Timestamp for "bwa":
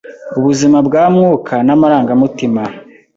0.87-1.03